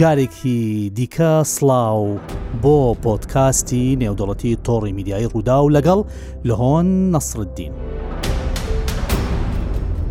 [0.00, 2.18] جارێکی دیکە سلااو
[2.62, 6.00] بۆ پۆتکاستی نێودەڵەتی تۆڕی میدیایی ڕوودا و لەگەڵ
[6.48, 7.72] لە هۆن نەسردین.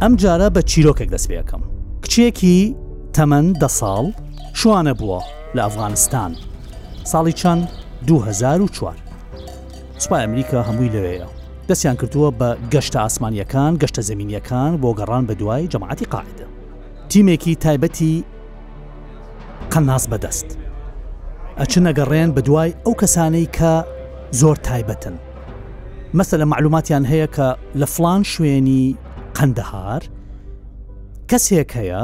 [0.02, 1.61] ئەم جارە بە چیرۆکێک دەستپێکم.
[2.04, 2.75] کچێکی
[3.16, 4.05] تەمەەن دە ساڵ
[4.54, 5.21] شوانە بووە
[5.55, 6.31] لە ئەفغانستان.
[7.12, 7.63] ساڵی چەند
[8.07, 8.93] 2004
[9.98, 11.27] سوپای ئەمریکا هەمووی لەوەیە.
[11.70, 16.45] دەستیان کردووە بە گەشتە ئاسمانیەکان گەشتە زمینیەکان بۆ گەڕان بە دوای جەماعتی قاعدە.
[17.09, 18.23] تیمێکی تایبەتی
[19.73, 20.50] قەناس بەدەست
[21.62, 23.73] ئەچن نەگەڕێن بدوای ئەو کەسانەی کە
[24.40, 25.16] زۆر تایبەتن
[26.18, 27.48] مەسە لە معلوماتیان هەیە کە
[27.82, 28.84] لە فلان شوێنی
[29.38, 30.04] قەندەهار
[31.32, 32.04] کەسێک هەیە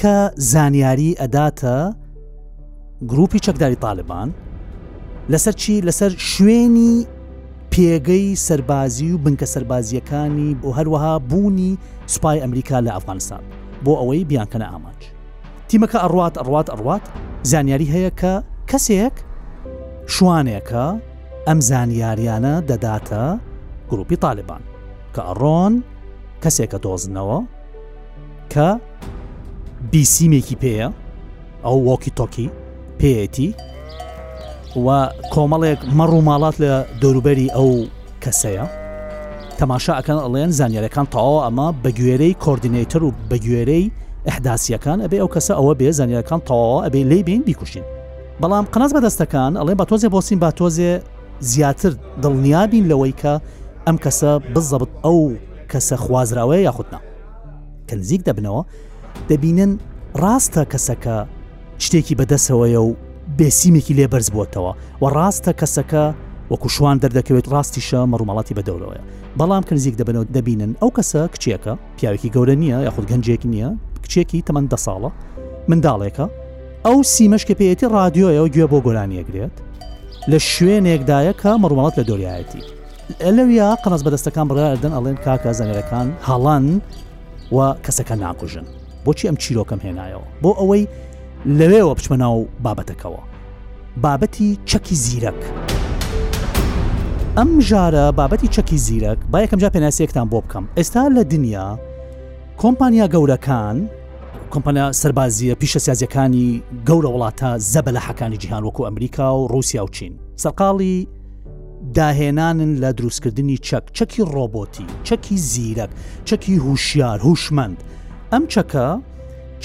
[0.00, 0.14] کە
[0.52, 1.76] زانیاری ئەداتە
[3.10, 4.28] گروپی چەکداری تاالبان
[5.32, 6.94] لەسەر چی لەسەر شوێنی
[7.74, 11.70] پێگەی سەربازی و بنکە سەربازیەکانی بۆ هەروەها بوونی
[12.12, 13.42] سوپای ئەمریکا لە ئەفغانستان
[13.84, 15.00] بۆ ئەوەی بیانکەنە ئاماج
[15.70, 17.02] تیمەکە ئەڕوات ئەڕوات ئەڕوات
[17.50, 18.34] زانیاری هەیە کە
[18.70, 19.14] کەسێک
[20.14, 20.86] شوانێکە
[21.46, 23.24] ئەم زانیاریانە دەداتە
[23.90, 24.62] گروپی تاالبان
[25.14, 25.74] کە ئەڕۆن
[26.42, 27.38] کەسێکە دۆزنەوە
[28.52, 28.68] کە
[29.92, 30.88] بیسیمێکی پێەیە
[31.64, 32.48] ئەو وەکی تۆکی
[33.00, 33.48] پێەتی
[34.84, 34.88] و
[35.34, 37.70] کۆمەڵێک مەڕووماڵات لە دەوروبەری ئەو
[38.24, 38.66] کەسەیە
[39.58, 43.84] تەماشا ئەەکەن ئەڵێن زانیارەکان تاوا ئەمە بەگوێرەی کۆردینەتەر و بەگوێرەی
[44.28, 47.82] ئەحداسیەکان ئەبێ ئەو کەسە ئەوە بێ زانیەکان تەواوە ئەبێ لی بین بیکوشین
[48.42, 50.92] بەڵام قەنەز بەدەستەکان ئەڵێ بە تۆزێ بۆسین با تۆزێ
[51.50, 53.34] زیاتر دڵنیابین لەوەی کە
[53.86, 55.18] ئەم کەسە بزەبت ئەو
[55.72, 57.00] کەسە خوازراوەیە یاخودنا
[57.88, 58.62] کە نزیک دەبنەوە
[59.30, 59.72] دەبینن
[60.22, 61.16] ڕاستە کەسەکە
[61.84, 62.90] شتێکی بەدەسەوەیە و
[63.38, 64.72] بێسیمێکی لێبەرز بووتەوە
[65.02, 66.04] و ڕاستە کەسەکە
[66.52, 69.00] وەکو شوان دەردەکەوێت ڕاستیشە مەڕوومەڵاتی بەدەورەوەە
[69.38, 73.68] بەڵام کە نزیک دەبنەوە دەبینن ئەو کەسە کچیەکە پیاوێکی گەورە نییە یاخود گەنجێک نییە
[74.04, 75.10] کچێکی تەمەندە ساڵە
[75.70, 76.26] منداڵێکە
[76.86, 79.56] ئەو سیمەشکە پێێتی رادیۆیەوە گوێ بۆ گۆرانیەگرێت
[80.30, 82.62] لە شوێنێکدایە کە مەڕومەڵەت لە دۆریایەتی
[83.24, 86.64] ئەلەویا قەنەس بەدەستەکان بڕدن ئەڵێن کاکە زەنێرەکان هەڵان
[87.56, 88.66] و کەسەکە ناکوژن
[89.04, 90.84] بۆچی ئەم چیرۆکەم هێنایەوە بۆ ئەوەی
[91.58, 93.22] لەوێەوە بچمە ناو بابەتەکەەوە
[94.04, 95.40] بابەتی چەکی زیرەک
[97.38, 101.66] ئەم ژارە بابەتی چەکی زیرەک با یەکەم جا پێناسیەکتان بۆ بکەم ئێستا لە دنیا
[102.62, 103.76] کۆمپانیا گەورەکان
[104.52, 106.50] کۆمپانیا سەربازیە پیشە سیازەکانی
[106.88, 110.96] گەورە وڵاتە زەبە لە حەکانی جیهان وەکو ئەمریکا و رووسیا و چین سەرقاڵی
[111.96, 115.90] داهێنانن لە دروستکردنی چەک چەکی ڕۆبۆتی چەکی زیرەک
[116.28, 117.78] چەکی هوشیار هوشمەند
[118.32, 118.86] ئەم چەکە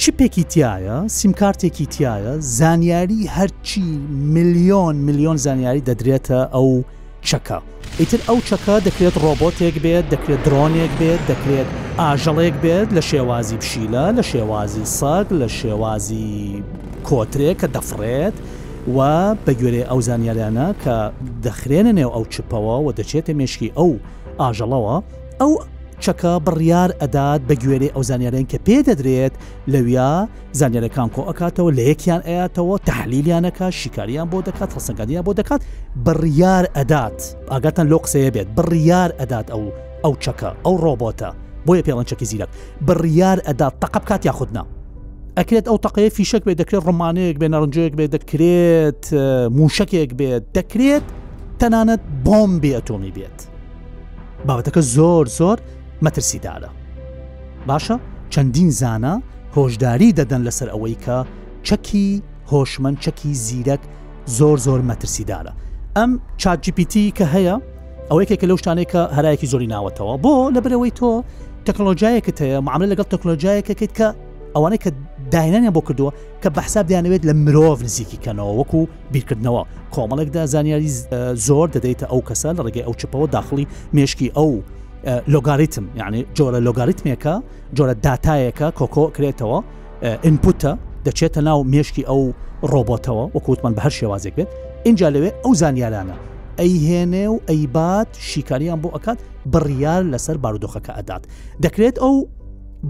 [0.02, 3.86] چپێکی تایە سیمکارتێکی تایە زانیاری هەرچی
[4.36, 6.82] میلیۆن میلیۆن زانیاری دەدرێتە ئەو
[7.28, 7.58] چەکە
[8.00, 11.68] ئیتر ئەو چەکە دەکرێت ڕۆبۆتێک بێت دەکرێت درۆنێک بێت دەکرێت
[12.02, 16.64] ئاژەڵێک بێت لە شێوازی پشیلە لە شێوازی ساگ لە شێوازی
[17.08, 18.36] کۆترێک کە دەفرێت
[18.96, 18.98] و
[19.46, 20.96] بە گوێرێ ئەو زانیاریانە کە
[21.46, 23.92] دەخرێنە نێو ئەو چپەوە و دەچێتە مێشکی ئەو
[24.40, 24.98] ئاژەڵەوە
[25.42, 25.52] ئەو
[26.06, 29.34] چەکە بڕیار ئەدات بە گوێرەی ئەو زانیارێن کە پێ دەدرێت
[29.74, 30.12] لەویا
[30.60, 35.62] زانیارەکان کۆ ئەکاتەوە لە یەکیان ئەیاتەوە تحلیلیانەکە شیکاریان بۆ دەکات ڕسەنگادیان بۆ دەکات
[36.06, 37.20] بڕیار ئەدات
[37.52, 39.64] ئاگاتەن لۆ قسەیە بێت بڕیار ئەدات ئەو
[40.04, 41.30] ئەو چەکە ئەو ڕۆبۆتە
[41.68, 42.50] بۆیە پێڵەنچەکی زیرەک
[42.88, 44.64] بڕیار ئەدات تەقب کات یاخودنا
[45.40, 49.04] ئەکرێت ئەو تەقەیە فیشک بێت دەکرێت ڕمانەیەک بێ نەڕنجەیەک بێ دەکرێت
[49.60, 51.06] موشکێک بێت دەکرێت
[51.60, 53.40] تەنانەت بۆم بێ ئەتۆمی بێت
[54.48, 55.58] بابەتەکە زۆر زۆر
[56.08, 56.70] مەترسیدارە
[57.70, 57.96] باشە
[58.34, 59.14] چەندین زانە
[59.56, 61.18] هۆشداری دەدەن لەسەر ئەوەی کە
[61.68, 62.06] چەکی
[62.52, 63.80] هۆشمەند چەکی زیرەک
[64.38, 65.52] زۆر زۆر مەترسیدارە
[65.98, 66.12] ئەم
[66.42, 67.56] چاجیپیتی کە هەیە
[68.10, 71.10] ئەوەیەکێکە لەو شتانێکە هەرایەکی زۆری ناوەتەوە بۆ لەبرەوەی تۆ
[71.68, 74.08] تەکنۆلۆژایەکە هەیە معاملە لەگەڵ تەکنۆلۆژایەکەکەیت کە
[74.56, 74.92] ئەوانەیە کە
[75.34, 76.12] داینانیان بۆ کردووە
[76.44, 78.80] کە بەحساب دیانەوێت لە مرۆڤ نزیکی کەنەوە وەکو
[79.14, 79.64] بیرکردنەوە
[79.96, 80.90] کۆمەڵێکدا زانیاری
[81.48, 84.50] زۆر دەدەیتە ئەو کەسە لە ڕێگەی ئەو چپەوە داخلی مێشکی ئەو
[85.06, 87.34] لۆگاریتم یعنی جۆرە لۆگاریتمێکە
[87.78, 89.58] جۆرە داتایەکە کۆکۆ کرێتەوە
[90.26, 90.72] ئینپوتە
[91.10, 92.22] دەچێتە ناو مێشکی ئەو
[92.72, 94.48] ڕۆبۆتەوە وەکووتمان بە هەر شێوازێک بێت
[94.86, 96.16] اینجا لەوێ ئەو زانیارانە
[96.60, 99.20] ئەیهێنێ و ئەیبات شیکاریان بۆ ئەکات
[99.54, 101.24] بڕیار لەسەر بارودۆخەکە ئەدات
[101.64, 102.14] دەکرێت ئەو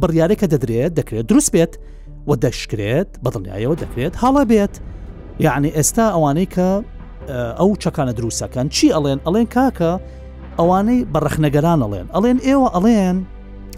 [0.01, 1.73] بڕیارێکە دەدرێت دەکرێت دروست بێت
[2.29, 4.73] و دەشکرێت بەدڵنیایەوە دەکرێت هەڵە بێت
[5.45, 6.69] یعنی ئێستا ئەوانەی کە
[7.59, 9.91] ئەو چەکانە دروستەکەن چی ئەڵێن ئەڵێن کاکە
[10.59, 13.17] ئەوانەی بەڕخنەگەران ئەڵێن ئەڵێن ئێوە ئەڵێن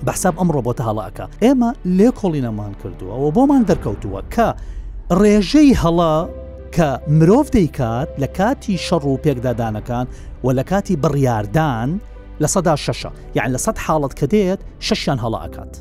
[0.07, 4.47] بەحساب ئەم ڕۆبۆتە هەڵاکە ئێمە لێ کۆڵینەمان کردووە ئەوە بۆمان دەرکەوتووە کە
[5.21, 6.13] ڕێژەی هەڵا
[6.75, 10.05] کە مرۆڤ دەیکات لە کاتی شەڕ و پێکدادانەکان
[10.45, 11.89] و لە کاتی بڕیاردان
[12.43, 15.73] لە سەدا شەشە یعنی لە سەد حاڵت کە دێت شەشیان هەڵاکات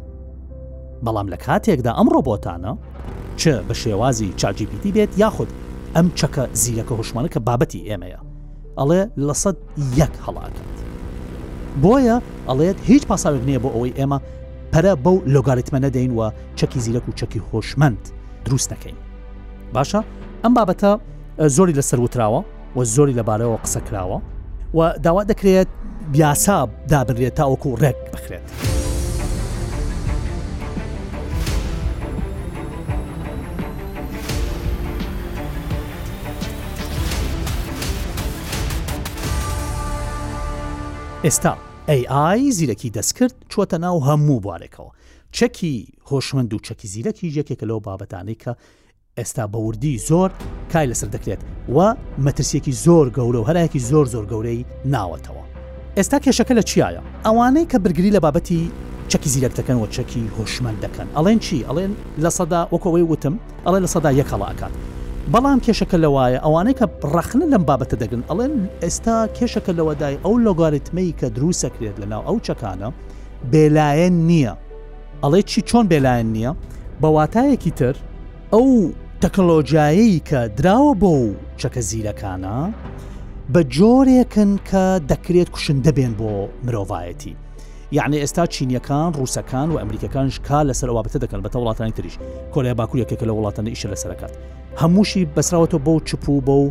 [1.05, 2.73] بەڵام لە کاتێکدا ئەم ڕۆبۆتانە
[3.41, 5.51] چ بە شێوازی چاجیپیتی بێت یاخود
[5.97, 8.21] ئەم چەکە زیرەکە هوشمانە کە بابەتی ئێمەیە
[8.79, 9.57] ئەڵێ لە سەد
[10.01, 10.57] یەک هەڵاکات
[11.83, 12.17] بۆیە
[12.49, 14.19] ئەڵێت هیچ پاساوێک نییە بۆ ئەوەی ئێمە
[14.73, 16.29] پەرە بەو لۆگاریتمە نەدەین وە
[16.59, 18.01] چەکی زیرەک و چەکی هۆشمەند
[18.45, 18.97] دروست نەکەین
[19.75, 20.01] باشە
[20.43, 20.93] ئەم بابەتە
[21.57, 22.41] زۆری لەسەر وتراوە
[22.77, 24.19] و زۆری لەبارەوە قسە کراوە
[24.77, 25.69] و داوا دەکرێت
[26.13, 26.59] بیاسا
[26.91, 28.70] دابنرێت تا ئۆکو ڕێک بخرێت.
[41.27, 41.53] ئێستا
[41.89, 44.93] AI زیرەکی دەستکرد چوەتە ناو هەموو بارێکەوە
[45.37, 45.75] چەکی
[46.09, 48.53] هۆشمند و چەکی زیرەکی ژێکێکە لەو بابەتانەی کە
[49.19, 50.31] ئێستا بەوردی زۆر
[50.73, 51.41] کای لەسەر دەکرێت
[51.75, 51.95] و
[52.27, 54.65] مەترسیەکی زۆر گەورە و هەرایەکی زۆر زۆر گەورەی
[54.95, 55.45] ناوەتەوە
[55.99, 58.63] ئێستا کێشەکە لە چیایە ئەوانەی کە برگری لە بابەتی
[59.11, 61.93] چەکی زیرەک دەکەن و چەکی هۆشمەند دەکەن ئەڵێن چی ئەڵێن
[62.25, 63.35] لە سەدا وەکەوەی وتم
[63.65, 64.75] ئەڵێ لە سەدا یەکەڵاکات
[65.35, 71.17] بەڵام کێشەکە لەوایە ئەوانەی کە ڕخنە لەم بابەتە دەگرن ئەڵێن ئێستا کێشەکە لەوەدای ئەو لۆگاریتمەی
[71.21, 72.89] کە دروسەکرێت لەناو ئەو چەکانە
[73.53, 74.55] بێلایەن نییە
[75.23, 76.53] ئەڵێ چی چۆن بێلایەن نییە
[77.03, 77.97] بەواتایەکی تر
[78.55, 78.69] ئەو
[79.23, 81.29] تەکنۆلۆژیایی کە دراوە بۆ و
[81.61, 82.57] چەکە زیرەکانە
[83.53, 86.31] بە جۆرێکن کە دەکرێت کوشندە بێن بۆ
[86.67, 87.35] مرۆڤایەتی
[87.93, 92.17] یعنی ئێستا چینیەکان رووسەکان و ئەمریکەکانش کا لەسەر وابتە دەکەن بە وڵاتانی تریش
[92.55, 94.35] کۆلیا باکووریەکەکە لە وڵاتانی ئیشە لەسەرکات
[94.81, 96.65] هەمووشی بەسراوەەوە بەو چپو بە و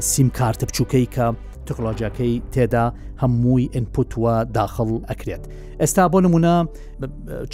[0.00, 1.26] سیمکارتە بچووکەی کە
[1.66, 2.84] تەکنۆلۆژیەکەی تێدا
[3.22, 5.42] هەمووی ئینپوتوە داخڵ ئەکرێت.
[5.82, 6.54] ئێستا بۆ نمونە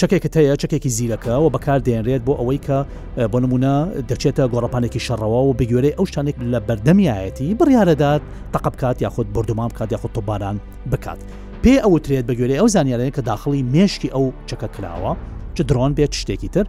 [0.00, 2.76] چەکێک هەیە چەکێکی زیرەکە و بەکار دێنرێت بۆ ئەوەی کە
[3.32, 3.74] بۆ نمونە
[4.10, 8.22] دەچێتە گۆڕپانێکی شەڕەوە و بگوێرە ئەو شتانێک لە بەردەمیایەتی بڕیاەدات
[8.54, 10.56] تەق بکات یاخود بردومان بکات یاخود تۆباران
[10.92, 11.20] بکات.
[11.64, 15.12] پێ ئەوترێت بەگوێرە ئەو زانیارێن کە داخلی مێشکی ئەو چەکە کراوە
[15.56, 16.66] چ درۆن بێت شتێکی تر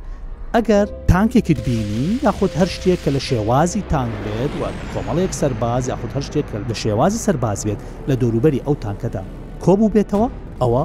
[0.55, 4.63] ئەگەر تانکێکت بینی یاخود هەر شتێک کە لە شێوازی تان بێت و
[4.93, 7.79] کۆمەڵەیەک سەرباز یاخود هەر شتێک لە شێوازی سەرباز بێت
[8.09, 9.23] لە دەوروبەری ئەو تانکەدا
[9.63, 10.27] کۆبوو بێتەوە
[10.61, 10.83] ئەوە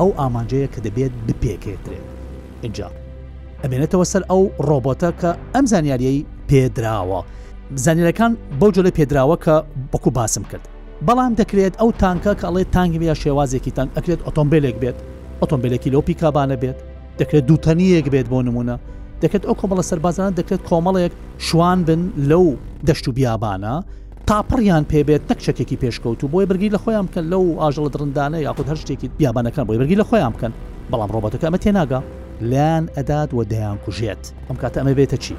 [0.00, 2.06] ئەو ئامانجەیە کە دەبێت بپێکێترێت
[2.64, 2.88] اینجا
[3.62, 6.20] ئەمێنێتەوە سەر ئەو ڕۆبۆتە کە ئەم زانیاریەی
[6.50, 7.20] پێدراوە
[7.84, 9.54] زانیرەکان بەو جۆلە پێدراوە کە
[9.92, 10.64] بەکو باسم کرد
[11.08, 14.98] بەڵام دەکرێت ئەو تانکە کە ئەڵێت تانگی یا شێوازێکی تانگ ئەکرێت ئۆتۆمبیلێک بێت
[15.42, 16.76] ئۆتۆمبیلێکی لەو پیکابانە بێت
[17.20, 18.76] دەکرێت دووتەنیەک بێت بۆ نمونە
[19.22, 21.12] دەکرێت ئەو کۆمەڵە سەربازانە دەکرێت کۆمەڵێک
[21.48, 22.00] شوان بن
[22.30, 22.46] لەو
[22.88, 23.74] دەشت و بیابانە
[24.28, 28.78] تاپڕیان پێبێت تەکچەکێکی پێشکەوت و بۆی برگی لە خۆیان بکەن لەو ئاژەڵ درندانە یاخود هەر
[28.82, 30.52] شتێکی بیابانەکان بۆی بەرگی لە خۆیان بکەن
[30.92, 32.00] بەڵام ڕۆبەتەکە ئەمە تێناگە
[32.50, 35.34] لیان ئەداد و دەیان کوژێت ئەم کاتە ئەمە بێتە چی؟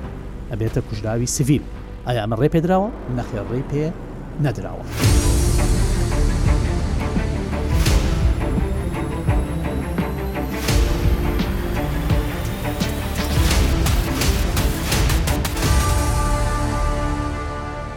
[0.51, 1.63] ئەبێتە کوژداوی سیڤیل
[2.07, 3.85] ئایا ئەمە ڕێ پێدراوە نەخێ ڕێ پێ
[4.43, 4.83] نەدراوە.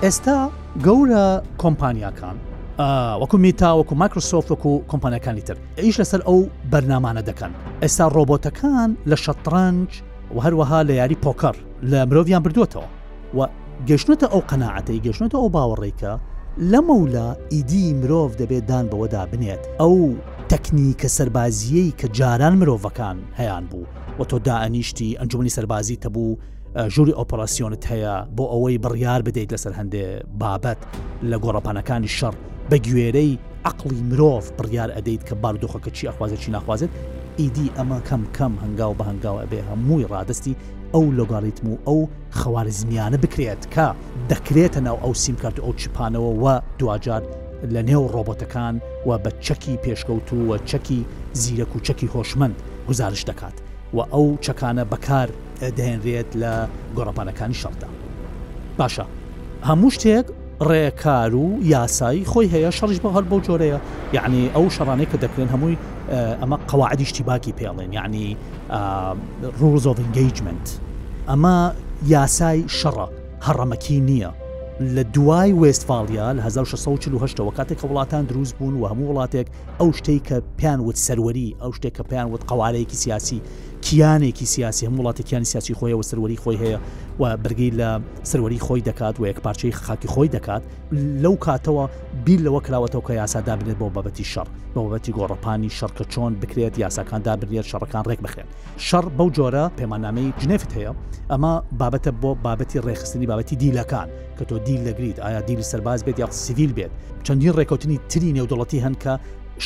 [0.05, 0.37] ئێستا
[0.87, 1.27] گەورە
[1.63, 2.37] کۆمپانیاکان
[3.23, 6.39] وەکو میتا وەکو مایکرۆسۆفت وەکو کۆمپانیەکانی تر ئیش لەسەر ئەو
[6.73, 7.53] بەرنمانە دەکەن
[7.83, 9.89] ئێستا ڕۆبۆتەکان لە شەترنج
[10.35, 11.57] و هەروەها لە یاری پۆکەر
[11.91, 12.87] لە مرۆڤیان بردوێتەوە
[13.37, 13.41] و
[13.89, 16.13] گەشتنەتە ئەو قەنەعەتی گەشتنەتە ئەو باوەڕێکە
[16.71, 19.97] لە مەولا ئیدی مرۆڤ دەبێت دان بەوەدا بنێت ئەو
[20.51, 23.87] تەکنیکە سەربازیەی کە جاران مرۆڤەکان هەیان بوو
[24.19, 26.31] و تۆ دائنیشتی ئەنجومی سەربازی تەبوو
[26.93, 30.05] ژووری ئۆپەراسسیۆنت هەیە بۆ ئەوەی بڕیار بدەیت لەسەر هەندێ
[30.41, 30.79] بابەت
[31.31, 32.35] لە گۆڕپانەکانی شەڕ
[32.71, 33.33] بە گوێرەی
[33.69, 36.91] عقلی مرۆڤ بڕیار ئەدەیت کە باردۆخەکە چی ئەخوازە چی ناخوازێت
[37.41, 40.55] ئیدی ئەمە کەم کەم هەنگاو بە هەنگاوە بێ هەمووی ڕادستی
[40.95, 42.01] ئەو لۆگاریتم و ئەو
[42.41, 43.87] خەوارزمیانە بکرێت کە
[44.31, 47.23] دەکرێتە ناو ئەو سیمکارت ئەو چپانەوە و دوجار
[47.75, 48.75] لە نێو ڕۆبۆتەکان
[49.09, 51.01] و بە چەکی پێشکەوت و وە چەکی
[51.41, 52.57] زیرەک و چەکی هۆشمند
[52.89, 53.57] گزارش دەکات
[53.97, 55.29] و ئەو چەکانە بەکار
[55.77, 56.53] دەێنرێت لە
[56.97, 57.89] گۆڕپانەکانی شەڕدا
[58.79, 59.05] باشە
[59.69, 60.27] هەموو شتێک
[60.69, 63.79] ڕێکار و یاسایی خۆی هەیە شەڕش بە هەر بۆ جۆرەیە
[64.17, 65.77] یعنی ئەو شەڕانەیە کە دەکرێن هەمووی
[66.43, 68.27] ئەمە قەواعدیشتی باکی پێڵێن یعنی
[69.61, 70.67] ڕۆزۆڤنگگەیجمنت
[71.31, 71.57] ئەمە
[72.15, 73.07] یاسای شەڕە
[73.47, 74.31] هەڕەمەکی نییە
[74.97, 79.47] لە دوای وێستفاالیا لە 1640ەوە کاتێک کە وڵاتان دروست بوون و هەموو وڵاتێک
[79.81, 83.41] ئەو شتەی کە پیان وت سەروەری ئەو شتێک کە پیان وت قوارەیەکی سیاسی
[83.87, 86.79] کیانێکی سیاسی هەم وڵاتێکیانی سیاسی خۆیەوە سەروەری خۆی هەیە
[87.21, 87.91] و برگی لە
[88.31, 90.63] سەروەری خۆی دەکات و یەک پارچەی خاکی خۆی دەکات
[91.23, 91.85] لەو کاتەوە
[92.25, 97.21] بیل لەوە کراوەتەوە کە یاسا دابنێت بۆ بابەتی شەڕ بەبەتی گۆڕپانی شەرکە چۆن بکرێت یاساکان
[97.27, 98.47] دابنێت شەڕەکان ڕێک بخێن
[98.89, 100.93] شەڕ بەو جۆرە پەیمانامەی جنێفت هەیە
[101.33, 106.19] ئەمە بابەتە بۆ بابەتی ڕێخستنی بابەتی دیلەکان کە تۆ دیل لەگریت ئایا دیل سەرباز بێت
[106.19, 106.93] یا سیویل بێت
[107.27, 109.13] چەندین ڕێکوتنی تری نێودوڵەتی هەن کە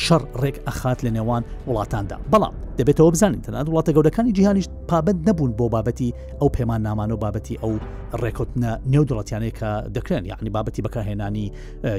[0.05, 5.51] شەڕ ڕێک ئەخات لە نێوان وڵاتاندا بەڵام دەبێتەوە بزانین تەنات وڵاتە گەورەکانی جیهانیش پابند نەبوون
[5.59, 7.73] بۆ بابەتی ئەو پەیمان نامانە و بابەتی ئەو
[8.21, 11.47] ڕێکوتنە نێودوڵەتیانەیە کە دەکرێن یعنی بابەتی بەکارهێنانی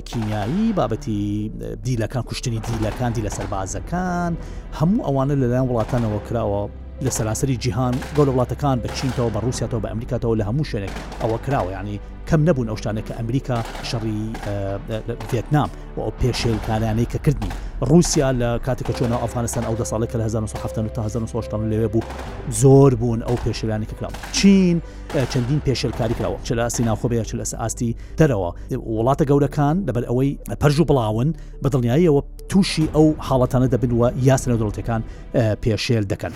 [0.08, 1.22] کیمیایی بابەتی
[1.84, 4.32] دیلەکان کوشتنی دیلەکان دی لە سەربازەکان
[4.78, 6.62] هەموو ئەوانە لەلایەن وڵاتانەوە کراوە
[7.02, 11.38] لە سەلاسری جیهان گەڵ وڵاتەکان بە چینتەوە بە رووسیاتەوە بە ئەمریکاتەوە لە هەموو شوێنێک ئەوە
[11.44, 13.58] کراوە ینی کەم نەبوون ئەو شتانە کە ئەمریکا
[13.90, 14.20] شەڕی
[15.32, 17.50] ڤێتنام و ئەو پێشێلکارانەی کە کردنی
[17.90, 22.02] رووسیا لە کاتێککە چۆنە ئەفغانستان ئەو دە ساڵێک لە 1970 تا 1970 لەوێ بوو
[22.50, 24.78] زۆر بوون ئەو پێشلانی کراوە چین
[25.30, 28.48] چەندین پێشلکاری کراوە چ لە سیناخۆبەیە چ لە ئاستی دەرەوە
[28.98, 30.30] وڵاتە گەورەکان لەبەر ئەوەی
[30.62, 31.28] پەرژ و بڵاون
[31.64, 35.02] بە دڵنیاییەوە تووشی ئەو حاڵەتانە دەبن وە یاسنە دەوڵەتەکان
[35.64, 36.34] پێشێل دەکەن.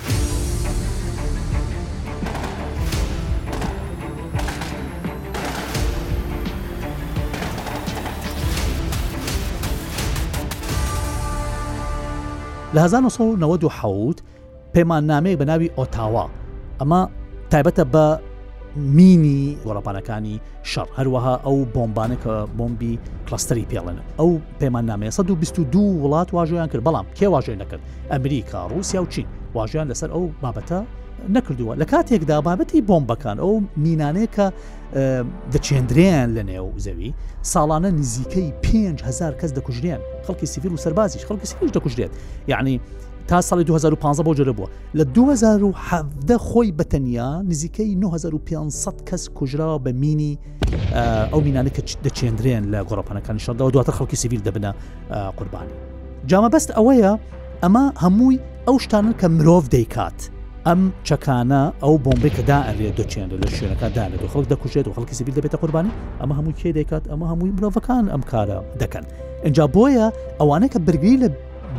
[12.77, 14.21] لە 1990
[14.75, 16.27] پەیماننامەیە بە ناوی ئۆتاوا
[16.81, 17.01] ئەمە
[17.53, 18.05] تایبەتە بە
[18.97, 20.37] مینی وەرەپانەکانی
[20.73, 22.93] شەڕ هەروەها ئەو بۆمبانەکە بۆمبی
[23.29, 24.31] کلستری پێڵێن ئەو
[24.61, 30.11] پەیمانامەیە 122 وڵات واژۆیان کرد بەڵام کێ واژۆی نەکرد ئەمریکا رووسیا و چین واژیان لەسەر
[30.15, 30.79] ئەو بابەتە
[31.35, 33.55] نەکردووە لە کاتێکدا بابەتی بۆمبەکان ئەو
[33.85, 34.47] مینانەیە کە
[35.53, 37.11] دەچێندریان لە نێو زەوی
[37.53, 42.13] ساڵانە نزیکەی 5هزار کەس دەکوژرێن خەڵکی سیفیل و سەربازیش خەڵکی سیفیش دەکوژرێت
[42.49, 42.81] یعنی
[43.29, 44.69] تا ساڵی 2015 بۆ جرە بووە
[44.99, 50.39] لە 2010 خۆی بەتەنیا نزیکەی 9500 کەس کوژراوە بە مینی
[51.33, 54.71] ئەو مینانە کە دەچێندرێن لە گۆڕپانەکانی شەردەوە دواتە خەڵکی سیویل دەبنە
[55.39, 55.75] قوربانی
[56.31, 57.13] جامە بەست ئەوەیە
[57.63, 60.19] ئەمە هەمووی ئەو شتانن کە مرۆڤ دەیکات
[60.71, 65.15] ئەم چەکانە ئەو بۆمبی کەدا ئەوێ دەچێنە لە شوێنەکەدا لە دو خەڵک دەکوشێت و خەڵکی
[65.19, 69.05] سیبیل دەبێتە قوربانی ئەمە هەموو کێ دەکات ئەمە هەمووی مرۆڤەکان ئەم کارە دەکەن
[69.47, 70.07] اینجا بۆیە
[70.41, 71.29] ئەوانە کە برگری لە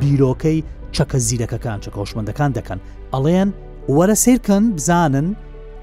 [0.02, 0.60] بیرۆکەی
[0.96, 2.80] چەکە زیرەکەکان چەکە هۆشمەندەکان دەکەن
[3.14, 3.50] ئەڵێن
[3.96, 5.28] وەرە سیرکەن بزانن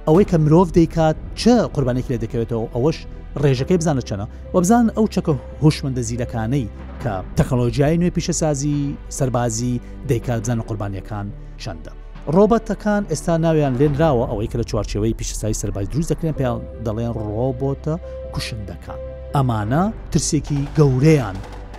[0.06, 2.98] ئەوەی کە مرۆڤ دەیکات چه قوربانێکی لێ دەکەوێتەوە ئەوەش
[3.42, 5.32] ڕێژەکەی بزانە چەنە و بزان ئەو چەکە
[5.62, 6.66] هوشمەندە زیرەکانەی
[7.02, 8.78] کە تەخەلۆجیای نوێ پیشەسازی
[9.18, 9.72] سەربازی
[10.10, 11.26] دەیکات بزانە قوربانیەکان
[11.64, 11.92] چنددە.
[12.36, 17.94] ڕۆبەتەکان ئێستا ناویان لێنراوە ئەوەی کە لە چوارچەوەی پیشسای سەربای دروست دەکرێن پێیان دەڵێن ڕۆبۆتە
[18.34, 18.98] کوشندەکان
[19.36, 21.36] ئەمانە ترسێکی گەورەیان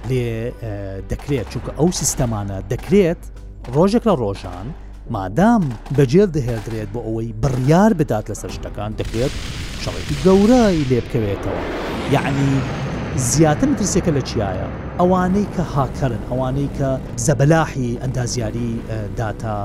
[0.10, 0.28] لێ
[1.12, 3.22] دەکرێت چونکە ئەو سیستەمانە دەکرێت
[3.75, 4.68] ڕۆژێک لە ڕۆژان
[5.16, 5.64] مادام
[5.98, 9.34] بەجێر دەهێدرێت بۆ ئەوەی بڕیار بدات لە سەرشتەکان دەکرێت
[9.84, 11.60] شەڵێکی گەورایی لێ بکەوێتەوە
[12.16, 12.52] یعنی
[13.32, 14.68] زیاتر ترسێکە لە چیایە
[15.00, 16.90] ئەوانەی کە هاکەرن ئەوانەی کە
[17.25, 18.70] زەبەلاحی ئەندازیاری
[19.20, 19.58] داتا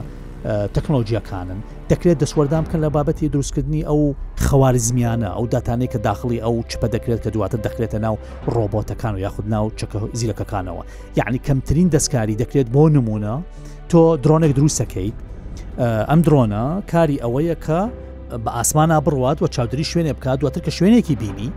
[0.47, 4.03] تەکنۆلژیەکانن دەکرێت دەسوەردام بکەن لە بابەتی دروستکردنی ئەو
[4.47, 8.17] خەوارزمیانە ئەو داتانەی کە داخلی ئەو چپە دەکرێت کە دواتە دەکرێتە ناو
[8.55, 9.67] ڕۆبۆتەکان و یاخود ناو
[10.21, 10.83] زیرەکەکانەوە
[11.19, 13.35] یعنی کەمترین دەستکاری دەکرێت بۆ نمونە
[13.91, 15.17] تۆ درۆنێک دروستەکەیت
[16.11, 17.81] ئەم درۆنە کاری ئەوەیە کە
[18.45, 21.53] بە ئاسمانە بڕوات و چاودری شوێنێ بکات دواتر کە شوێنێکی بینی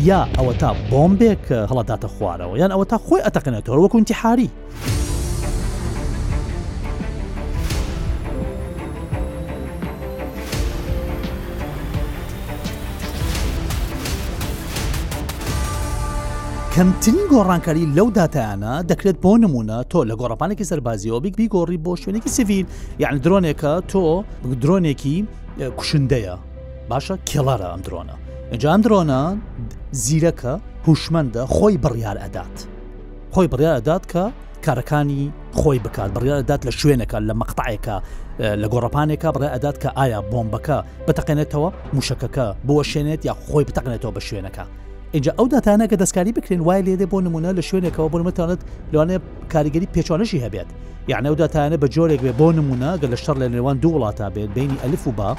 [0.00, 4.50] یا ئەوە تا بۆمبێک هەڵەداتە خوارەوە یان ئەوە تا خۆی ئەتەقنێتەوە وەکو انتیحاری.
[16.80, 22.32] کەمترین گۆڕانکاری لەو دااتیانە دەکرێت بۆ نمونە تۆ لە گۆڕپانێکی سەربازیەوە بیک بیگۆڕی بۆ شوێنێکی
[22.36, 22.64] سیڤیل
[23.02, 24.02] یان درۆنێکە تۆ
[24.62, 25.16] درۆنێکی
[25.78, 26.34] کوشندەیە
[26.90, 28.14] باشە کێڵارە ئەم درۆنە
[28.52, 29.20] ئەجان درۆنە
[30.04, 30.52] زیرەکە
[30.86, 32.54] هوشمەندە خۆی بڕیار ئەدات
[33.34, 34.24] خۆی بڕیارەدات کە
[34.66, 35.22] کارەکانی
[35.60, 37.96] خۆی بکات بڕیاردات لە شوێنەکە لە مەقطعەکە
[38.60, 44.64] لە گۆڕپانێکە بڕێ ئەدات کە ئایا بۆمبەکە بتەقێنێتەوە موشکەکە بوەشێنێت یا خۆی بتەقێنێتەوە بە شوێنەکە
[45.12, 48.60] اینجا ئەو داتانە کە دەستکاری بکرێن وای لێدە بۆ نمونە لە شوێنێکەوە بمەتانێت
[48.92, 49.18] لەوانێ
[49.54, 50.68] کاریگەری پێچوانەشی هەبێت
[51.08, 54.26] یعنی ئەو داتانە بە جۆرێک بێ بۆ نمونە گە لە شەر لە نێوان دوو وڵاتە
[54.34, 55.36] بێت بینی ئەلف و با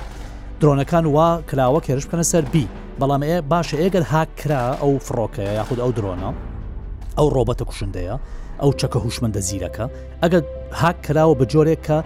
[0.61, 2.67] درۆنەکان وا کراوە کێرش بکەنە سەر بی
[3.01, 6.31] بەڵام ئێ باشە ئێگەر هاکرا ئەو فڕۆکەیە یاخود ئەو درۆنە
[7.17, 8.15] ئەو ڕۆبەتە کوشندەیە
[8.61, 9.85] ئەو چەکە هوشمەندە زیرەکە
[10.23, 10.43] ئەگەر
[10.81, 11.97] هاک کراوە بە جۆرێک کە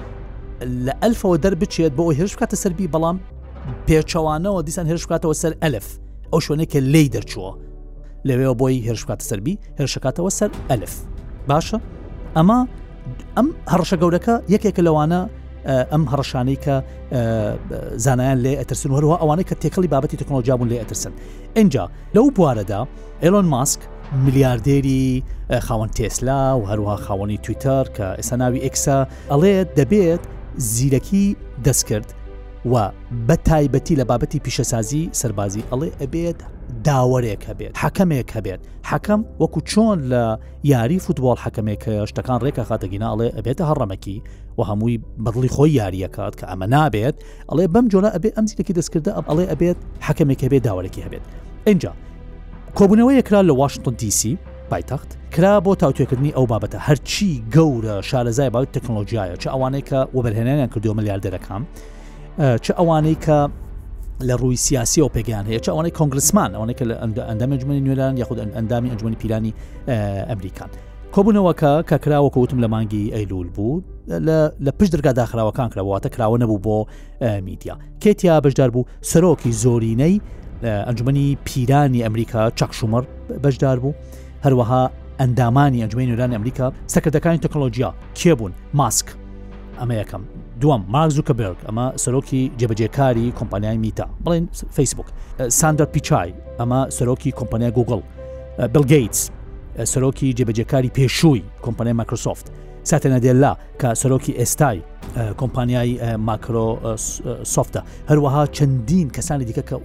[0.85, 3.17] لە ئەلفەوە دەربچێت بۆ ئەو هێرش بکاتە سەربی بەڵام
[3.87, 5.87] پێچەوانەوە دیسان هێرش بکاتەوە سەر ئەلف
[6.35, 7.51] ئەو شوێنێکە لی دەرچووە
[8.27, 10.93] لەوێەوە بۆی هێرشکاتە سەربی هێرشکاتەوە سەر ئەلف
[11.49, 11.77] باشە
[12.35, 12.59] ئەمە
[13.37, 15.21] ئەم هەڕشە گەورەکە یەکێکە لەوانە
[15.91, 16.75] ئەم هەڕشانەی کە
[18.05, 21.13] زانایان لێ ئەترسن هەروە ئەوانەی کە تێکەڵی بابەتی تەکنۆلجیابوون لێ ئەترسن
[21.57, 21.83] اینجا
[22.15, 22.81] لەو بوارەدا
[23.23, 23.79] ئێلۆن ماسک
[24.25, 25.03] میلیاردێری
[25.67, 28.97] خاوەن تێسلا و هەروها خاوەنی تویتەر کە ئێستا ناوی ئەکسا
[29.31, 30.23] ئەڵێ دەبێت
[30.73, 31.25] زیرەکی
[31.65, 32.09] دەستکرد
[32.65, 32.91] و
[33.27, 36.35] بە تایبەتی لە بابەتی پیشەسازی سربازی ئەڵێ ئەبێت
[36.85, 40.23] داوەرێک هەبێت حەکەمێک هەبێت حەکەم وەکو چۆن لە
[40.73, 44.17] یاری فوتبال حەکەمێک شتەکان ڕێکە خاتەگیناڵێ ئەبێتە هەڕەمەکی
[44.57, 44.95] و هەمووی
[45.25, 47.15] بەدڵی خۆی یاریەکات کە ئەمە نابێت
[47.49, 51.23] ئەڵێ بەم جۆرە ئەبێ ئەمزیلێکی دەستکردە ئەڵێ ئەبێت حەکەمێک هەبێت داوەرەی هەبێت
[51.67, 51.91] اینجا
[52.77, 54.33] کۆبوونەوەی کرا لە واشنگتن دیسی
[54.71, 60.69] پایتەخت کرا بۆ تاوتێکردنی ئەو بابەتە هەرچی گەورە شارەزای باوت تەکنۆلژیایە چ ئەوانەیە کە وەبەرهێنانیان
[60.73, 61.63] کردو ملیاردەرەکان.
[62.39, 63.49] چ ئەوانەی کە
[64.27, 66.95] لە ڕووی سیاسی و پێگەیان هەیە ئەوانەی کنگرسمان ئەوانەیە کە لە
[67.29, 69.53] ئەندامی ئەنجمەی نوێران یخود ئەندامی ئەنجمەی پیلانی
[70.29, 70.69] ئەمریکان.
[71.13, 73.81] کۆبوونەوەکە کە کراوەکە وتم لە مانگی ئەیلول بوو
[74.67, 76.77] لە پشت دەرگا داخراوەکان کراواتە کراوە نەبوو بۆ
[77.47, 80.21] میدیا کتیا بەشدار بوو سەرۆکی زۆرینەی
[80.63, 83.03] ئەنجمەی پیرانی ئەمریکا چەقشومەر
[83.43, 83.93] بەشدار بوو
[84.45, 84.83] هەروەها
[85.21, 87.89] ئەندامانی ئەنجمەی نورانی ئەمریکا سەکردەکانی تەکنۆلۆژیا
[88.19, 89.07] کێبوون ماسک
[89.79, 90.23] ئەمە یەکەم
[90.65, 94.45] دوم ماگز وکەبرگ ئەمە سەرۆکی جێبەجێکاری کۆمپانیای میتا بڵێن
[94.77, 95.05] فیسبوک
[95.61, 98.01] ساندر پیچای ئەمە سەرۆکی کۆمپانیای گوگل
[98.73, 99.19] بلگیتس
[99.93, 102.45] سەرۆکی جێبەجێکاری پێشووی کۆمپانیای مایکرسفت
[102.89, 104.77] ساتەنەدێلا کە سەرۆکی ئێستای
[105.41, 105.91] کۆمپانیای
[106.27, 109.75] ماکرۆسۆفتە هەروەها چەندین کەسانی دیکە کە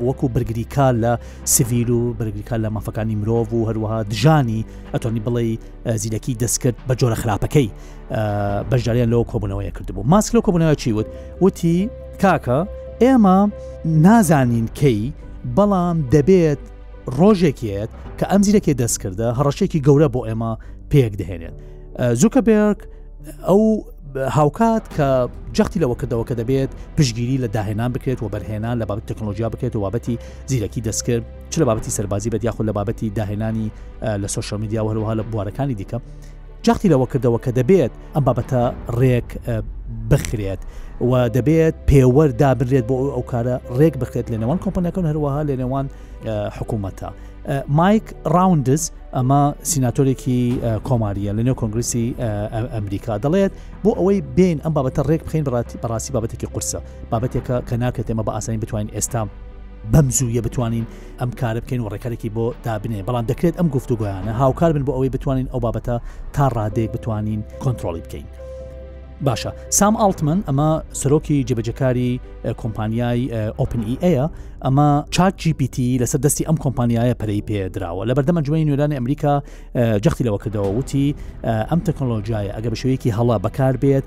[0.00, 1.12] وەکو برگریکا لە
[1.46, 4.64] سڤیل و برگریکا لە مافەکانی مرۆڤ و هەروەها دژانی
[4.94, 5.58] ئەتوانی بڵێ
[6.02, 7.68] زیرەکی دەستکرد بە جۆرە خراپەکەی
[8.70, 11.06] بەشداریان لەوە کۆبنەوەیە کردبوو ماسک لە کۆبنەوە چی وت
[11.40, 11.90] وتی
[12.22, 12.66] کاکە
[13.02, 13.50] ئێمە
[13.84, 15.12] نازانین کەی
[15.56, 16.60] بەڵام دەبێت
[17.18, 20.52] ڕۆژێکیت کە ئەم زیرەکێ دەستکردە هەڕەشێکی گەورە بۆ ئێمە
[20.90, 21.56] پێک دەهێنێت
[22.20, 22.78] زووکە بێک
[23.48, 23.62] ئەو
[24.16, 25.08] هاوکات کە
[25.58, 29.74] جەختی لەوە کردەوە کە دەبێت پشگیری لە داهێنان بکرێت و بەرهێنان لە بابەت تەکنۆلژیا بکرێت
[29.76, 30.16] و بابەتی
[30.52, 33.66] زیرەکی دەستکرد چ لە بابەتی سەربازی بەدی یاخۆ لە بابەتی داهێنانی
[34.22, 35.98] لە سوۆشل میدیا وهروها لە بوارەکانی دیکە
[36.66, 38.62] جاختی لەوە کردەوە کە دەبێت ئەم بابەتە
[38.98, 39.30] ڕێک
[40.10, 40.58] بخرێت
[41.10, 45.86] و دەبێت پێوە دابرێت بۆ ئەو کارە ڕێک بخرێت لە نێوان کۆمپنیەکەن هەروەها لە نێوان
[46.56, 47.06] حکوومەتە
[47.78, 48.02] مایک
[48.34, 48.82] راونندز
[49.16, 50.38] ئەمە سیناتۆرێکی
[50.88, 52.04] کۆماریە لە نێو کۆنگرسی
[52.74, 53.52] ئەمریکا دەڵێت
[53.84, 55.44] بۆ ئەوەی بین ئەم بابەتە ڕێک بخین
[55.82, 56.80] بەڕاستی بابەتێکی قورسە
[57.12, 59.22] بابەتێکە کە ناکرێت ئێمە بە ئاسانی بتوانین ئێستا
[59.92, 60.86] بەم زوویە بتوانین
[61.20, 65.12] ئەم کارە بکەین و ڕێکارێکی بۆ دابنێ بەڵام دەکرێت ئم گفتوگویانە هاوکار بن بۆ ئەوەی
[65.16, 65.96] بتوانین ئەو بابەتە
[66.34, 68.26] تا ڕادێک بتوانین کۆنتترۆلی بکەین.
[69.26, 70.68] باشە سام ئالتمن ئەمە
[71.00, 72.10] سەرۆکی جێبەجەکاری
[72.60, 73.22] کۆمپانیای
[73.60, 74.24] ئۆپنئەیە
[74.64, 79.34] ئەمە چات GPT لەسەر دەستی ئەم کۆمپانیایە پەری پێدراوە لە بەردەمە جوێی نوێرانی ئەمریکا
[80.04, 81.06] جەختی لەوە کردەوە وتی
[81.70, 84.04] ئەم تەکنۆلۆژیایە ئەگە بە شوەیەکی هەڵا بەکار بێت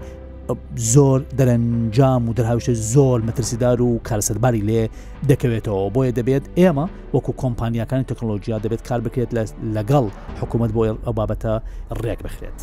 [0.93, 4.83] زۆر دەرەنجام و دەرهاوشە زۆر مەترسیدار و کارسەرباری لێ
[5.29, 9.31] دەکەوێتەوە بۆیە دەبێت ئێمە وەکو کۆمپانیەکانی تەکنۆلۆژیا دەبێت کار بکرێت
[9.75, 10.05] لەگەڵ
[10.41, 11.53] حکوومەت بۆ ئەو بابەتە
[12.03, 12.59] ڕێک بخرێت.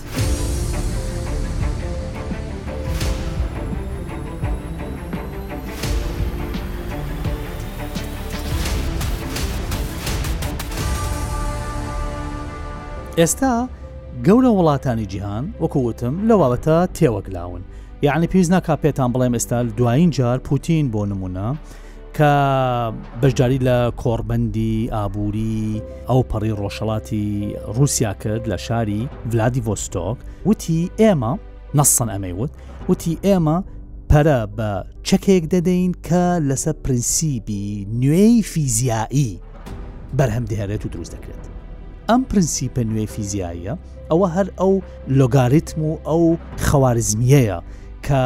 [13.20, 13.54] ئێستا
[14.26, 17.62] گەورە وڵاتانی جیهان وەکووتم لە وابەتە تێوەگلاون
[18.06, 21.48] یعنی پێیز ناکا پێتان بڵێم ئێستا دوایین جار پوتین بۆ نمونە
[22.16, 22.30] کە
[23.20, 25.61] بەشداری لە کۆڕبندی ئابووری
[26.09, 27.28] ئەو پەڕی ڕۆژەڵاتی
[27.76, 29.02] رووسیا کرد لە شاری
[29.33, 31.33] ولادی ڤۆستۆک وتی ئێمە
[31.78, 32.50] نەسەن ئەمەیوت
[32.90, 33.56] وتی ئێمە
[34.11, 34.70] پەرە بە
[35.09, 37.66] چەکێک دەدەین کە لەسەر پرینسیبی
[38.00, 39.33] نوێی فیزیایی
[40.18, 41.49] بەرهەم دەهێرێت و دروست دەکرێت
[42.11, 43.75] ئەم پرینسیپە نوێ فیزیاییە
[44.11, 44.73] ئەوە هەر ئەو
[45.18, 46.25] لۆگاریتم و ئەو
[46.66, 47.59] خەوارزمیەیە
[48.07, 48.23] کە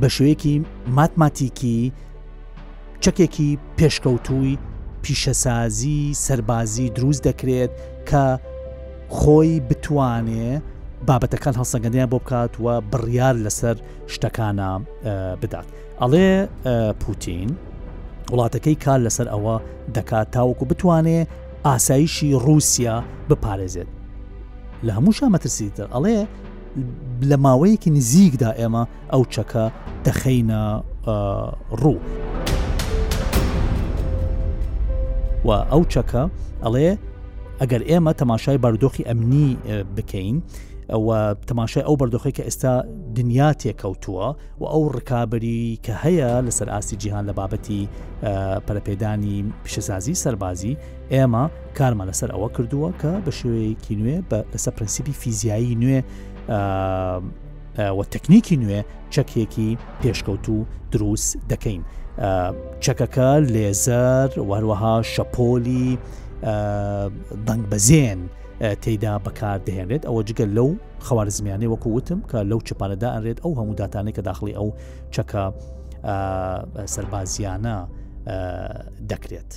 [0.00, 0.56] بە شوەیەکی
[0.98, 1.80] ماتماتیکی
[3.04, 4.54] چەکێکی پێشکەوتووی
[5.04, 7.70] پیشەسازی سەربازی دروست دەکرێت
[8.10, 8.24] کە
[9.18, 10.52] خۆی بتوانێ
[11.08, 13.76] بابەتەکان هەڵسەگەندیان بۆ بکات و بڕیار لەسەر
[14.14, 14.70] شتەکانە
[15.42, 15.66] بدات.
[16.00, 16.30] ئەڵێ
[17.02, 17.48] پوتین
[18.32, 19.54] وڵاتەکەی کار لەسەر ئەوە
[19.96, 21.20] دەکات تاوەکو بتوانێ
[21.68, 23.86] ئاسایشی رووسیا بپارێزێت
[24.86, 26.18] لە هەموو شامەترسیتر ئەڵێ
[27.30, 29.64] لە ماوەیەکی نزیکدا ئێمە ئەو چەکە
[30.04, 30.62] دەخینە
[31.82, 31.98] ڕوو
[35.46, 36.22] و ئەو چەکە
[36.64, 36.90] ئەڵێ
[37.60, 39.48] ئەگەر ئێمە تەماشای بارودۆخی ئەمنی
[39.96, 40.36] بکەین
[40.94, 42.72] و تەماشای ئەو بەردۆخی کە ئێستا
[43.16, 44.26] دنیا تێکەوتووە
[44.60, 47.82] و ئەو ڕکابری کە هەیە لەسەر ئاسی جیهان لە بابەتی
[48.66, 50.76] پەرەپێدانی پیشەسازی سەربازی
[51.12, 51.44] ئێمە
[51.78, 54.18] کارمە لەسەر ئەوە کردووە کە بە شێوەیەکی نوێ
[54.54, 56.00] لەسەر پرەنسیپی فیزیایی نوێ
[57.98, 58.80] و تەکنیکی نوێ
[59.14, 59.70] چەکێکی
[60.02, 60.58] پێشکەوت و
[60.92, 61.82] دروست دەکەین.
[62.84, 65.88] چەکەکە لێزەر وەروەها شەپۆلی
[67.48, 68.20] دەنگبەزێن
[68.82, 70.70] تێدا بەکاردەهێنێت ئەوە جگە لەو
[71.06, 74.68] خەوارزمیانی وەکو وتم کە لەو چپانەدا ئەنرێت ئەو هەموو دااتانێک کە داخلی ئەو
[75.14, 75.44] چەکە
[76.94, 77.76] سربازیانە
[79.10, 79.52] دەکرێت.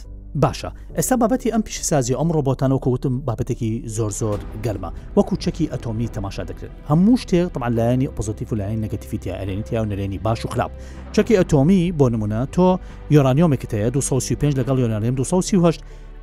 [0.45, 5.65] باشە ئێستا بابەتی ئەم پیش سازی ئەم ڕۆبۆتانەوە کەوتم بابەتێکی زۆر زۆر گەرمە وەکو چەکی
[5.73, 10.45] ئەتۆمی تەماشا دەکرێت هەموو شتێک تەمان لایەنی ئۆپۆزیتیف و لایەن نگەتیفیتیا ئەلێنیتیا و نرێنی باش
[10.45, 10.71] و خراپ
[11.15, 12.67] چەکی ئەتۆمی بۆ نمونە تۆ
[13.15, 15.81] یۆرانیۆمێکتەیە 235 لەگەڵ یۆرانیم 238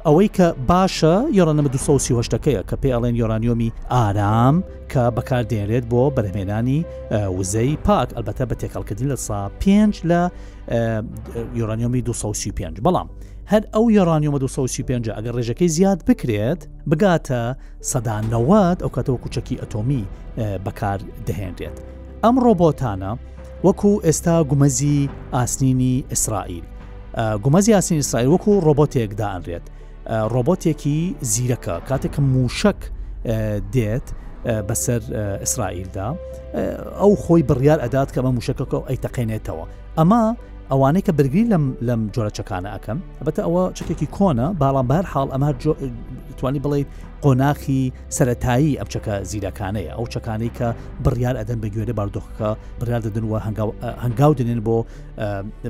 [0.09, 4.57] ئەوەی کە باشە یۆرانەمە دوسەوسیهشتەکەیە کە پێی ئەڵێن یۆرانیۆمی ئارام
[4.93, 6.81] کە بەکاردێنرێت بۆ بەرهمێنانی
[7.39, 10.23] وزەی پاک ئەلبەتە بە تێکەڵکردین لە سا پێنج لە
[11.61, 13.09] یۆرانیۆمی 235 بەڵام
[13.53, 16.61] هەر ئەو یۆرانیۆمە 235 ئەگەر ڕێژەکەی زیاد بکرێت
[16.91, 17.43] بگاتە
[17.93, 20.05] سەدانەوەت ئەو کاتەوە کوچەکی ئەتۆمی
[20.67, 21.77] بەکار دەهێنرێت
[22.25, 23.13] ئەم ڕۆبۆتانە
[23.67, 25.01] وەکو ئێستا گومەزی
[25.37, 26.65] ئاسنینی ئیسرائیل
[27.45, 29.67] گومەزی ئاسین ئیسرائیل وەکو ڕۆبۆتێک دانرێت
[30.33, 30.99] ڕۆبۆتێکی
[31.33, 32.77] زیرەکە کاتێککە موشک
[33.75, 34.07] دێت
[34.69, 35.01] بەسەر
[35.43, 36.09] ئیسرائیلدا
[37.01, 39.65] ئەو خۆی بڕیار ئەدات کە بە موشکەکە ئەی تەقێنێتەوە
[39.99, 40.23] ئەمە
[40.71, 45.29] ئەوانەی کە بگری لەم لەم جۆرە چەکانە ئەەکەم بەتە ئەوە چکێکی کۆنە باڵام بەر حاڵ
[45.35, 45.49] ئەمە
[46.41, 46.87] توانی بڵێیت
[47.25, 47.83] قۆناخی
[48.17, 50.69] سەتایی ئەم چەکە زیرەکانەیە ئەو چەکانەی کە
[51.05, 52.49] بڕیار ئەدەن بە گوێرە باردۆخەکە
[52.81, 53.39] بڕار دەدنەوە
[54.05, 54.77] هەنگاو دێنن بۆ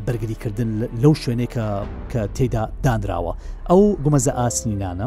[0.06, 0.70] بەرگریکردن
[1.02, 1.66] لەو شوێنێکە
[2.10, 3.32] کە تێدا دانراوە
[3.70, 5.06] ئەو گومەزە ئاسنینانە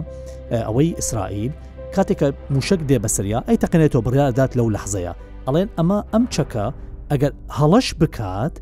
[0.67, 1.52] ئەوەی ئیسرائیل
[1.95, 5.13] کاتێککە موشک دێ بەسریا ئەی تەقێنێتەوە بڕیاردات لەو لەحزەیە
[5.47, 6.65] ئەڵێن ئەمە ئەم چەکە
[7.12, 8.56] ئەگەر هەڵەش بکات،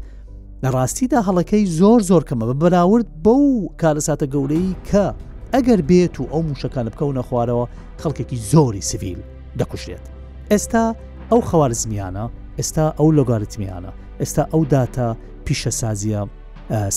[0.63, 3.43] لە ڕاستیدا هەڵەکەی زۆر زۆر کەمە بە بەراورد بەو
[3.81, 5.05] کارەساتە گەورەی کە
[5.57, 7.65] ئەگەر بێت و ئەو موشەکان بکەونە خوارەوە
[8.01, 9.19] خەڵکێکی زۆری سیڤیل
[9.59, 10.03] دەکوشرێت
[10.51, 10.85] ئێستا
[11.31, 12.25] ئەو خوارزمیانە
[12.59, 15.09] ئێستا ئەو لۆگارتمیانە ئێستا ئەو داتا
[15.47, 16.21] پیشەسازیە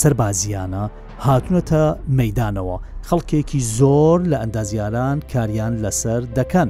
[0.00, 0.84] سربازیانە
[1.26, 1.84] هاتونەتە
[2.20, 2.76] مەدانەوە
[3.08, 6.68] خەڵکێکی زۆر لە ئەندازیاران کاریان لەسەر دەکەن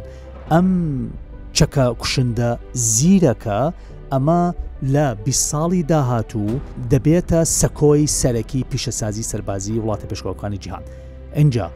[0.52, 0.68] ئەم
[1.56, 2.48] چەکە کوشندە
[2.94, 3.60] زیرەکە
[4.12, 4.42] ئەمە
[4.94, 6.52] لە بی ساڵی داهاتوو
[6.92, 10.84] دەبێتە سەکۆی سەرەکی پیشەسازی سەربازی وڵاتە پێشکەوەکانی جیهان
[11.40, 11.66] ئەجا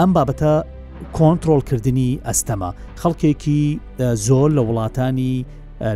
[0.00, 0.52] ئەم بابەتە
[1.18, 3.60] کۆنتترۆلکردنی ئەستەما خەڵکێکی
[4.26, 5.34] زۆر لە وڵاتانی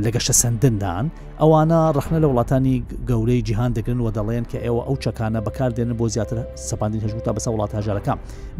[0.05, 1.05] لەگەشە سندندان
[1.43, 2.77] ئەوانە ڕخنە لە وڵاتانی
[3.11, 6.37] گەورەی جیهان دەگرن و دەڵێن کە ئێوە ئەو چەکانە بەکاردێنن بۆ زیاتر
[6.69, 8.15] سەپاندین هەژوو تا بەسە وڵات هاژارەکە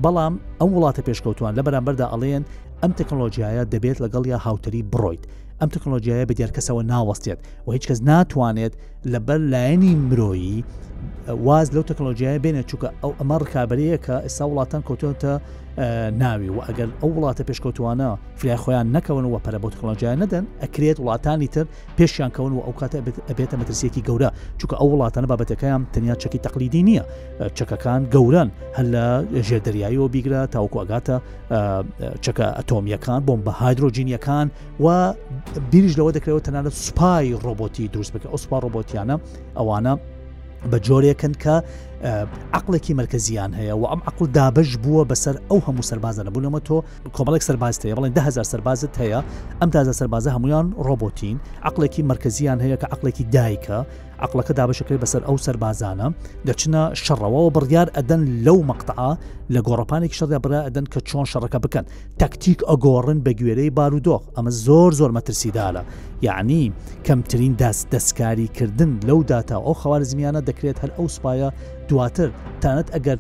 [0.05, 2.44] بەڵام ئەم وڵاتە پێشکەوتوان لە بەرامبەردا ئەڵێن
[2.83, 5.25] ئەم تەکنۆلۆژیایە دەبێت لەگەڵ یا هاوتری بڕۆیت
[5.62, 8.75] ئەم تەکنۆلۆژیایە بە دیارکەسەوە ناوەستێت و هیچ کەس ناتوانێت
[9.12, 10.59] لە بەر لایەنی مرۆیی
[11.46, 15.35] واز لەو تەکنۆلۆژیای بێنە چووکە ئەو ئەمە ڕکابەرەیە کە ئێستا وڵاتان کۆتۆتە
[16.10, 20.98] ناوی و ئەگەر ئەو وڵاتە پێشکەوتوانە فلای خۆیان نەکەون و پەرە بۆ تەکنۆلژیای نەدەن ئەکرێت
[21.00, 21.66] وڵاتانی تر
[21.98, 22.96] پێشیان کەون و ئەو کاتە
[23.30, 27.04] ئەبێتە مەترسیەکی گەورە چونکە ئەو وڵاتانە بابەتەکەیان تەنیا چەکی تەقلیدی نییە
[27.58, 29.04] چەکەکان گەورن هەل لە
[29.48, 31.16] ژێردریایەوە بیگرە تاوکوگاتە
[32.24, 34.46] چەکە ئەتۆمیەکان بۆم بە هایدرۆجینیەکان
[34.84, 34.86] و
[35.70, 39.16] بیریش لەوە دەکرێتەوە تەنانە سوپای ڕۆبۆتی دروست بکە ئۆسپا ڕۆبۆتیانە
[39.58, 39.92] ئەوانە
[40.70, 41.54] بە جۆرێکن کە
[42.54, 46.76] عقلێکی مرکزیان هەیە و ئەم عقل دابش بووە بەسەر ئەو هەموو سەربازە نەبوونەوە تۆ
[47.16, 49.20] کۆمەڵێک سەرباز هەیە بڵێن دهزار سەربازت هەیە
[49.60, 51.36] ئەم تازە سەربازە هەمویان ڕۆبۆتین
[51.68, 53.78] عقلێکی مرکزیان هەیە کە عقلێکی دایکە
[54.26, 56.06] عقلەکە دابشەکەی بەسەر ئەو سەربازانە
[56.48, 59.12] دەچنە شەڕەوەەوە بڕیار ئەدەن لەو مەقتعا
[59.54, 61.84] لە گۆڕپانێک شەڕدا برا ئەدەن کە چۆن شەڕەکە بکەن
[62.20, 65.82] تەکتیک ئەگۆڕن بە گوێرەی بارودۆخ ئەمە زۆر زۆر مەترسیداە
[66.22, 66.62] یعنی
[67.06, 71.48] کەمترین دەست دەستکاریکردن لەو داتا ئەو خەوار زمیانە دەکرێت هەر ئەو سوپایە
[71.90, 72.31] دواتر
[72.64, 73.18] تانەت ئەگەر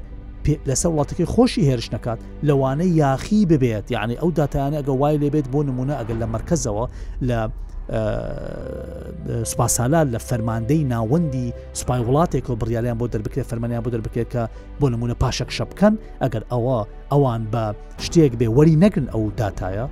[0.70, 5.60] لەسەر وڵاتەکەی خۆشی هێرش نکات لەوانە یاخی ببێت یعنی ئەو دااتیانە ئەگە وای لێبێت بۆ
[5.68, 6.86] نمونە ئەگەر لە مرکزەوە
[7.28, 7.40] لە
[9.50, 11.46] سوپاسالال لە فەرماندەی ناوەندی
[11.78, 14.42] سوپای وڵاتێک و بڕیالیان بۆ دەربکرێت فەرمانیان بۆ دەربکرێت کە
[14.80, 16.80] بۆ نمونە پاشەک شەپکەن ئەگەر ئەوە
[17.12, 17.62] ئەوان بە
[18.04, 19.86] شتێک بێ وەری نەگرن ئەو دااتایە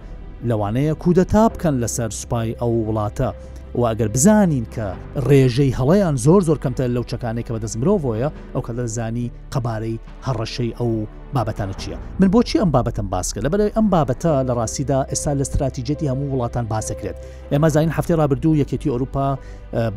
[0.48, 3.30] لەوانەیە کودەتا بکەن لەسەر سوپای ئەو وڵاتە
[3.74, 4.86] واگەر بزانین کە
[5.28, 10.72] ڕێژەی هەڵەیان زۆر زۆر کەمتە لەو چەکانێک کە بەدەست مرۆڤۆیە ئەو کە دەزانی قەبارەی هەڕەشەی
[10.78, 10.90] ئەو
[11.34, 15.42] بابەتانە چییە من بۆچی ئەم بابەتم باسکە لە بەلای ئەم بابەتە لە ڕاستیدا ئێستا لە
[15.46, 17.16] استراتیجێتی هەموو وڵاتان باسەکرێت
[17.52, 19.26] ئێمە زانین هەفتەی رابرردوو یەکێتی ئەوروپا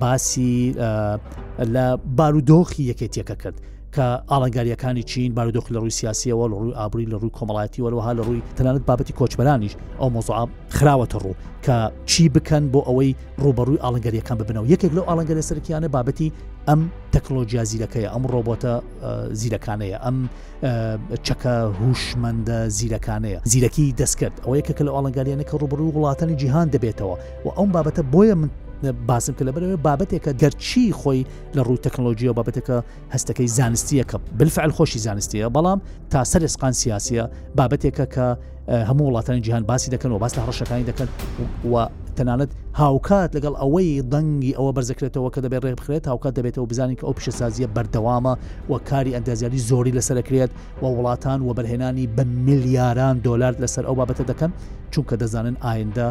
[0.03, 0.73] باسی
[1.73, 1.85] لە
[2.17, 3.57] بارودۆخی یەکێتیەکە کرد
[3.95, 8.23] کە ئالنگاریەکانی چین بارودۆخی لە ڕووی سیاسیەوە لە ڕووی ئابری لە ڕووی کۆمەڵایەتی وەها لە
[8.27, 14.37] ڕووی تەنانەت بابەتی کۆچبەرانیش ئەو مۆزعاب خراوەتە ڕوو کە چی بکەن بۆ ئەوەی ڕوبەڕووی ئالنگەریەکان
[14.41, 16.31] ببنەوە یەکێک لەو ئالنگەرە سەرکیانە بابەتی
[16.69, 16.79] ئەم
[17.13, 18.73] تەکنۆلۆژیا زیرەکەی ئەم ڕۆبۆتە
[19.41, 20.17] زیرەکانەیە ئەم
[21.27, 27.49] چەکە هوشمەندە زیرەکانەیە زیرەکی دەستکرد ئەو یەکەکە لە ئالنگاریانە کە ڕوبڕوی وڵاتانی جیهان دەبێتەوە و
[27.57, 28.49] ئەم بابەتە بۆیە من
[28.85, 32.77] باسم کە لەبەرەوە بابەتێکە گەرچی خۆی لە ڕووی تەکنۆلۆژیە بابەتەکە
[33.13, 37.23] هەستەکەی زانستیە کە بلفعل خۆشی زانستیە بەڵام تا سەر سقان سیاسە
[37.57, 38.27] بابەتێکە کە
[38.89, 41.07] هەموو وڵاتانی جیهان باسی دەکەن و باس لە هەڕەشەکانی دەکەن
[41.71, 46.95] و تەنانەت هاوکات لەگەڵ ئەوەی دەنگی ئەوە بەرزەکرێتەوە کە دەبێت ڕێ بخرێت هاوکات دەبێتەوە بزانین
[46.99, 48.33] کە ئەو پیشەسازیە بەردەوامە
[48.69, 54.23] و کاری ئەندازیاری زۆری لەسەرکرێت و وڵاتان و بەرهێنانی بە میلیاران دلار لەسەر ئەو بابەتە
[54.31, 54.51] دەکەن
[54.93, 56.07] چونکە دەزانن ئایندا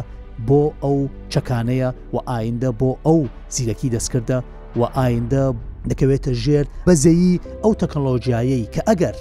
[0.47, 0.97] بۆ ئەو
[1.33, 3.19] چەکانەیە و ئایندە بۆ ئەو
[3.55, 4.37] زیرەکی دەستکردە
[4.79, 5.43] و ئایندە
[5.89, 9.15] دەکەوێتە ژێر بەزەیی ئەو تەکنۆلۆژیایی کە ئەگەر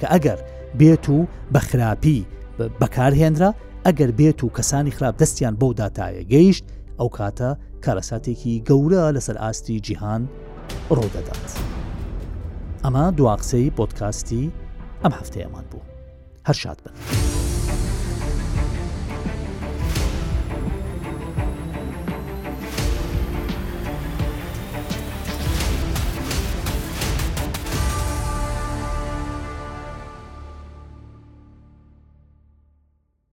[0.00, 0.38] کە ئەگەر
[0.78, 1.18] بێت و
[1.52, 2.20] بە خراپی
[2.80, 3.50] بەکارهێنرا
[3.86, 6.64] ئەگەر بێت و کەسانی خراپ دەستیان بەو داتایە گەیشت
[6.98, 7.48] ئەو کاتە
[7.84, 10.22] کارەساتێکی گەورە لەسەر ئاستی جیهان
[10.96, 11.50] ڕوودەدات.
[12.84, 14.44] ئەمە دواقسەی پۆتکاستی
[15.02, 15.82] ئەم هەفتەیەمان بوو.
[16.48, 16.94] هەر شاد بن.